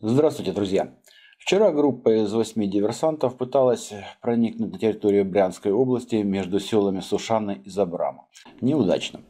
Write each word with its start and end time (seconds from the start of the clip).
Здравствуйте, 0.00 0.52
друзья! 0.52 0.92
Вчера 1.38 1.72
группа 1.72 2.22
из 2.22 2.30
восьми 2.30 2.68
диверсантов 2.68 3.38
пыталась 3.38 3.94
проникнуть 4.20 4.72
на 4.72 4.78
территорию 4.78 5.24
Брянской 5.24 5.72
области 5.72 6.16
между 6.16 6.60
селами 6.60 7.00
Сушаны 7.00 7.62
и 7.64 7.70
Забрама. 7.70 8.26
Неудачно. 8.60 9.22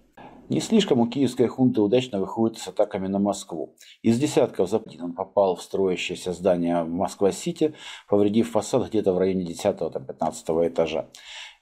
Не 0.48 0.60
слишком 0.60 1.00
у 1.00 1.08
киевской 1.08 1.48
хунты 1.48 1.80
удачно 1.80 2.20
выходит 2.20 2.58
с 2.58 2.68
атаками 2.68 3.08
на 3.08 3.18
Москву. 3.18 3.74
Из 4.02 4.16
десятков 4.16 4.70
западин 4.70 5.02
он 5.02 5.12
попал 5.12 5.56
в 5.56 5.62
строящееся 5.62 6.32
здание 6.32 6.84
Москва-Сити, 6.84 7.74
повредив 8.08 8.52
фасад 8.52 8.88
где-то 8.88 9.12
в 9.12 9.18
районе 9.18 9.44
10-15 9.44 10.68
этажа. 10.68 11.08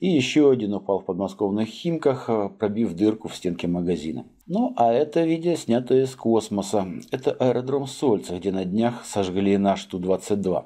И 0.00 0.08
еще 0.08 0.50
один 0.50 0.75
упал 0.75 0.98
в 0.98 1.07
подмосковных 1.07 1.68
Химках, 1.68 2.29
э, 2.29 2.50
пробив 2.58 2.93
дырку 2.93 3.29
в 3.29 3.36
стенке 3.36 3.68
магазина. 3.68 4.26
Ну, 4.46 4.75
а 4.76 4.93
это 4.93 5.22
видео 5.22 5.54
снято 5.54 5.94
из 5.94 6.14
космоса. 6.14 6.86
Это 7.11 7.30
аэродром 7.30 7.86
Сольца, 7.86 8.36
где 8.36 8.53
на 8.53 8.66
днях 8.66 9.07
сожгли 9.07 9.57
наш 9.57 9.82
Ту-22. 9.85 10.64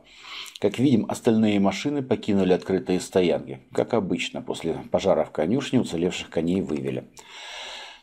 Как 0.59 0.81
видим, 0.81 1.07
остальные 1.09 1.61
машины 1.61 2.03
покинули 2.03 2.53
открытые 2.53 2.99
стоянки. 2.99 3.61
Как 3.73 3.95
обычно, 3.95 4.43
после 4.43 4.75
пожара 4.91 5.25
в 5.25 5.31
конюшне 5.31 5.81
уцелевших 5.81 6.31
коней 6.31 6.63
вывели. 6.63 7.05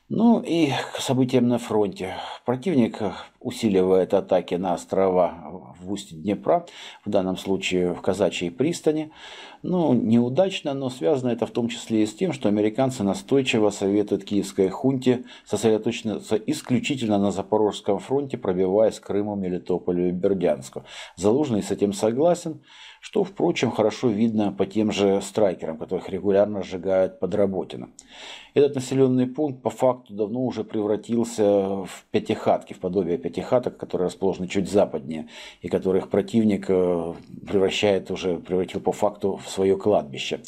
Ну 0.08 0.40
и 0.40 0.72
к 0.94 1.00
событиям 1.00 1.48
на 1.48 1.58
фронте. 1.58 2.16
Противник 2.46 3.02
усиливает 3.46 4.16
атаки 4.16 4.56
на 4.56 4.74
острова 4.74 5.76
в 5.80 5.92
устье 5.92 6.18
Днепра, 6.18 6.66
в 7.06 7.10
данном 7.12 7.38
случае 7.38 7.94
в 7.94 8.02
Казачьей 8.02 8.50
пристани. 8.50 9.12
Ну, 9.62 9.94
неудачно, 9.94 10.74
но 10.74 10.90
связано 10.90 11.30
это 11.30 11.46
в 11.46 11.52
том 11.52 11.70
числе 11.70 12.04
и 12.04 12.06
с 12.08 12.14
тем, 12.14 12.34
что 12.34 12.50
американцы 12.50 13.04
настойчиво 13.04 13.70
советуют 13.70 14.24
киевской 14.24 14.70
хунте 14.70 15.26
сосредоточиться 15.46 16.36
исключительно 16.36 17.20
на 17.20 17.32
Запорожском 17.32 18.00
фронте, 18.00 18.38
пробиваясь 18.38 19.00
к 19.00 19.06
Крыму, 19.06 19.36
Мелитополю 19.36 20.10
и 20.10 20.12
Бердянску. 20.12 20.84
Залужный 21.16 21.62
с 21.62 21.70
этим 21.70 21.94
согласен, 21.94 22.62
что, 23.00 23.24
впрочем, 23.24 23.70
хорошо 23.70 24.08
видно 24.08 24.52
по 24.52 24.66
тем 24.66 24.92
же 24.92 25.22
страйкерам, 25.22 25.78
которых 25.78 26.10
регулярно 26.10 26.64
сжигают 26.64 27.20
под 27.20 27.36
Работино. 27.36 27.90
Этот 28.56 28.74
населенный 28.74 29.28
пункт 29.28 29.62
по 29.62 29.70
факту 29.70 30.14
давно 30.14 30.44
уже 30.44 30.64
превратился 30.64 31.84
в 31.84 32.06
пятихатки, 32.10 32.74
в 32.74 32.80
подобие 32.80 33.20
пятихаток, 33.36 33.78
которые 33.78 34.08
расположены 34.08 34.48
чуть 34.48 34.70
западнее, 34.70 35.28
и 35.62 35.68
которых 35.68 36.10
противник 36.10 36.66
э, 36.70 37.14
превращает 37.48 38.12
уже, 38.12 38.38
превратил 38.38 38.82
по 38.82 38.92
факту 38.92 39.38
в 39.38 39.50
свое 39.50 39.78
кладбище. 39.78 40.42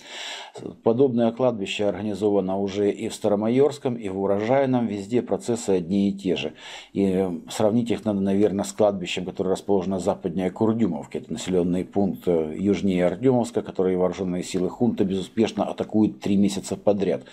Подобное 0.84 1.32
кладбище 1.32 1.86
организовано 1.86 2.58
уже 2.58 2.92
и 2.92 3.10
в 3.10 3.14
Старомайорском, 3.14 3.96
и 3.96 4.10
в 4.10 4.20
Урожайном, 4.20 4.88
везде 4.88 5.22
процессы 5.22 5.72
одни 5.72 6.10
и 6.10 6.14
те 6.14 6.36
же. 6.36 6.54
И 6.94 7.28
сравнить 7.50 7.92
их 7.92 8.06
надо, 8.06 8.22
наверное, 8.22 8.66
с 8.66 8.74
кладбищем, 8.74 9.26
которое 9.26 9.52
расположено 9.52 10.00
западнее 10.00 10.52
Курдюмовки. 10.52 11.18
Это 11.18 11.32
населенный 11.32 11.86
пункт 11.86 12.28
э, 12.28 12.56
южнее 12.58 13.06
Артемовска, 13.06 13.62
который 13.62 13.96
вооруженные 13.96 14.44
силы 14.44 14.70
хунта 14.70 15.04
безуспешно 15.04 15.66
атакуют 15.66 16.20
три 16.20 16.36
месяца 16.38 16.76
подряд 16.76 17.24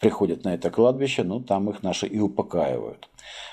приходят 0.00 0.44
на 0.44 0.54
это 0.54 0.70
кладбище, 0.70 1.24
ну, 1.24 1.40
там 1.40 1.70
их 1.70 1.82
наши 1.82 2.06
и 2.06 2.18
упокаивают. 2.20 3.08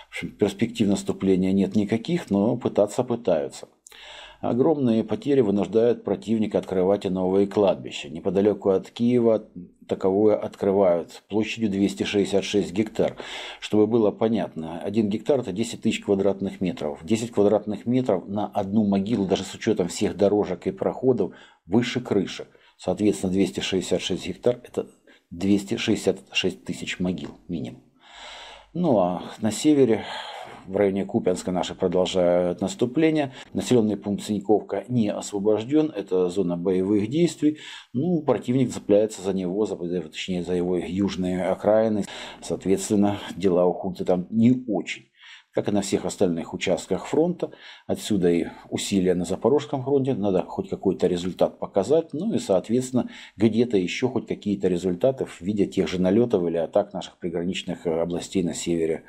В 0.10 0.18
общем, 0.18 0.32
перспектив 0.32 0.88
наступления 0.88 1.52
нет 1.52 1.76
никаких, 1.76 2.30
но 2.30 2.56
пытаться 2.58 3.04
пытаются. 3.04 3.68
Огромные 4.50 5.04
потери 5.04 5.42
вынуждают 5.42 6.04
противника 6.04 6.60
открывать 6.60 7.06
и 7.06 7.10
новые 7.10 7.48
кладбища. 7.48 8.10
Неподалеку 8.10 8.70
от 8.70 8.90
Киева 8.92 9.48
таковое 9.88 10.36
открывают 10.36 11.24
площадью 11.30 11.70
266 11.70 12.72
гектар. 12.72 13.16
Чтобы 13.60 13.88
было 13.88 14.12
понятно, 14.12 14.80
один 14.80 15.10
гектар 15.10 15.40
это 15.40 15.52
10 15.52 15.82
тысяч 15.82 16.02
квадратных 16.02 16.62
метров. 16.62 17.00
10 17.04 17.32
квадратных 17.32 17.86
метров 17.86 18.28
на 18.28 18.48
одну 18.48 18.86
могилу, 18.86 19.26
даже 19.26 19.44
с 19.44 19.54
учетом 19.56 19.88
всех 19.88 20.16
дорожек 20.16 20.68
и 20.68 20.72
проходов, 20.72 21.34
выше 21.66 22.00
крыши. 22.00 22.48
Соответственно, 22.78 23.34
266 23.34 24.28
гектар 24.28 24.60
это 24.64 24.88
266 25.32 26.66
тысяч 26.66 27.00
могил 27.00 27.32
минимум. 27.48 27.84
Ну 28.74 29.00
а 29.00 29.24
на 29.40 29.52
севере, 29.52 30.04
в 30.68 30.76
районе 30.76 31.06
Купянска 31.06 31.52
наши 31.52 31.76
продолжают 31.76 32.62
наступление. 32.62 33.34
Населенный 33.54 33.98
пункт 33.98 34.24
Синьковка 34.24 34.84
не 34.88 35.10
освобожден, 35.10 35.92
это 35.96 36.30
зона 36.30 36.58
боевых 36.58 37.10
действий. 37.10 37.60
Ну, 37.94 38.22
противник 38.22 38.72
цепляется 38.72 39.22
за 39.22 39.34
него, 39.34 39.66
за, 39.66 39.76
точнее 39.76 40.44
за 40.44 40.54
его 40.54 40.78
южные 40.78 41.46
окраины. 41.46 42.06
Соответственно, 42.42 43.18
дела 43.36 43.66
у 43.66 43.74
хунты 43.74 44.06
там 44.06 44.28
не 44.30 44.64
очень 44.68 45.06
как 45.56 45.70
и 45.70 45.72
на 45.72 45.82
всех 45.82 46.04
остальных 46.04 46.54
участках 46.54 47.06
фронта. 47.06 47.52
Отсюда 47.88 48.30
и 48.30 48.48
усилия 48.70 49.16
на 49.16 49.24
Запорожском 49.24 49.84
фронте, 49.84 50.14
надо 50.14 50.44
хоть 50.44 50.70
какой-то 50.70 51.08
результат 51.08 51.60
показать, 51.60 52.12
ну 52.12 52.34
и, 52.34 52.40
соответственно, 52.40 53.10
где-то 53.38 53.78
еще 53.78 54.10
хоть 54.10 54.28
какие-то 54.28 54.68
результаты 54.68 55.24
в 55.24 55.40
виде 55.40 55.66
тех 55.66 55.88
же 55.88 56.02
налетов 56.02 56.46
или 56.46 56.58
атак 56.58 56.92
наших 56.92 57.18
приграничных 57.20 57.88
э, 57.88 58.02
областей 58.02 58.44
на 58.44 58.54
севере 58.54 59.06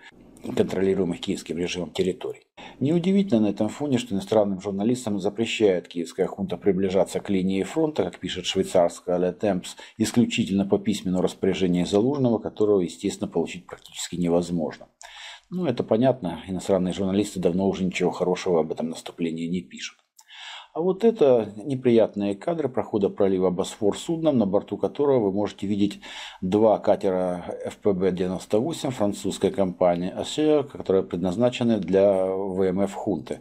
контролируемых 0.54 1.20
киевским 1.20 1.58
режимом 1.58 1.90
территорий. 1.90 2.46
Неудивительно 2.78 3.40
на 3.40 3.46
этом 3.48 3.68
фоне, 3.68 3.98
что 3.98 4.14
иностранным 4.14 4.60
журналистам 4.60 5.18
запрещает 5.18 5.88
киевская 5.88 6.26
хунта 6.26 6.56
приближаться 6.56 7.20
к 7.20 7.30
линии 7.30 7.62
фронта, 7.62 8.04
как 8.04 8.18
пишет 8.18 8.46
швейцарская 8.46 9.18
Le 9.18 9.38
Temps, 9.38 9.68
исключительно 9.96 10.66
по 10.66 10.78
письменному 10.78 11.22
распоряжению 11.22 11.86
Залужного, 11.86 12.38
которого, 12.38 12.80
естественно, 12.80 13.28
получить 13.28 13.66
практически 13.66 14.16
невозможно. 14.16 14.88
Ну, 15.48 15.66
это 15.66 15.84
понятно, 15.84 16.42
иностранные 16.48 16.92
журналисты 16.92 17.40
давно 17.40 17.68
уже 17.68 17.84
ничего 17.84 18.10
хорошего 18.10 18.60
об 18.60 18.72
этом 18.72 18.90
наступлении 18.90 19.46
не 19.46 19.62
пишут. 19.62 19.98
А 20.76 20.82
вот 20.82 21.04
это 21.04 21.54
неприятные 21.56 22.34
кадры 22.34 22.68
прохода 22.68 23.08
пролива 23.08 23.48
Босфор 23.48 23.96
судном, 23.96 24.36
на 24.36 24.44
борту 24.44 24.76
которого 24.76 25.20
вы 25.20 25.32
можете 25.32 25.66
видеть 25.66 26.00
два 26.42 26.78
катера 26.78 27.56
ФПБ-98 27.82 28.90
французской 28.90 29.50
компании 29.50 30.10
АСЕА, 30.10 30.64
которые 30.64 31.02
предназначены 31.02 31.78
для 31.78 32.26
ВМФ 32.26 32.92
«Хунты». 32.92 33.40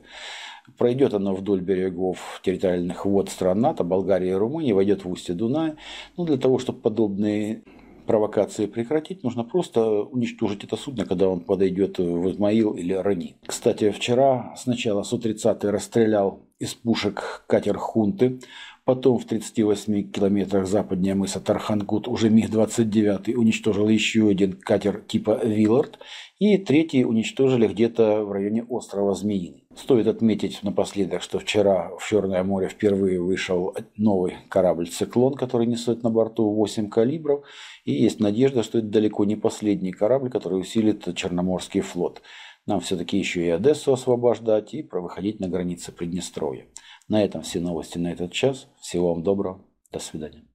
Пройдет 0.78 1.14
оно 1.14 1.36
вдоль 1.36 1.60
берегов 1.60 2.40
территориальных 2.42 3.06
вод 3.06 3.28
стран 3.28 3.60
НАТО, 3.60 3.84
Болгарии 3.84 4.30
и 4.30 4.34
Румынии, 4.34 4.72
войдет 4.72 5.04
в 5.04 5.12
устье 5.12 5.36
Дуная. 5.36 5.76
Ну, 6.16 6.24
для 6.24 6.38
того, 6.38 6.58
чтобы 6.58 6.80
подобные 6.80 7.64
провокации 8.06 8.66
прекратить, 8.66 9.24
нужно 9.24 9.44
просто 9.44 10.04
уничтожить 10.04 10.64
это 10.64 10.78
судно, 10.78 11.06
когда 11.06 11.28
он 11.28 11.42
подойдет 11.42 11.98
в 11.98 12.30
Измаил 12.30 12.72
или 12.72 12.94
Рани. 12.94 13.36
Кстати, 13.46 13.92
вчера 13.92 14.54
сначала 14.58 15.04
Су-30 15.04 15.70
расстрелял 15.70 16.42
из 16.60 16.74
пушек 16.74 17.44
катер 17.48 17.78
«Хунты», 17.78 18.40
Потом 18.86 19.18
в 19.18 19.26
38 19.26 20.12
километрах 20.12 20.68
западнее 20.68 21.16
мыса 21.16 21.40
Тархангут 21.40 22.08
уже 22.08 22.30
МиГ-29 22.30 23.34
уничтожил 23.34 23.90
еще 23.90 24.30
один 24.30 24.54
катер 24.54 25.02
типа 25.02 25.44
«Виллард». 25.44 25.98
И 26.38 26.60
третий 26.60 27.04
уничтожили 27.04 27.68
где-то 27.68 28.24
в 28.24 28.32
районе 28.32 28.64
острова 28.64 29.16
Змеиный. 29.16 29.65
Стоит 29.76 30.08
отметить 30.08 30.64
напоследок, 30.64 31.22
что 31.22 31.38
вчера 31.38 31.92
в 31.98 32.08
Черное 32.08 32.44
море 32.44 32.70
впервые 32.70 33.20
вышел 33.20 33.76
новый 33.98 34.36
корабль 34.50 34.88
«Циклон», 34.88 35.34
который 35.34 35.68
несет 35.68 36.02
на 36.02 36.10
борту 36.10 36.50
8 36.50 36.90
калибров. 36.90 37.46
И 37.84 37.92
есть 37.92 38.22
надежда, 38.22 38.64
что 38.64 38.80
это 38.80 38.88
далеко 38.88 39.26
не 39.26 39.36
последний 39.36 39.92
корабль, 39.92 40.30
который 40.30 40.60
усилит 40.60 41.14
Черноморский 41.16 41.82
флот. 41.82 42.22
Нам 42.66 42.80
все-таки 42.80 43.18
еще 43.18 43.46
и 43.46 43.50
Одессу 43.50 43.92
освобождать 43.92 44.74
и 44.74 44.88
выходить 44.90 45.40
на 45.40 45.50
границы 45.50 45.92
Приднестровья. 45.92 46.68
На 47.10 47.24
этом 47.24 47.42
все 47.42 47.60
новости 47.60 47.98
на 47.98 48.12
этот 48.12 48.32
час. 48.32 48.68
Всего 48.80 49.14
вам 49.14 49.24
доброго. 49.24 49.62
До 49.92 50.00
свидания. 50.00 50.46